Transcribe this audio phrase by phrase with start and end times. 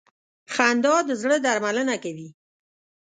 [0.53, 2.29] •خندا د زړه درملنه کوي.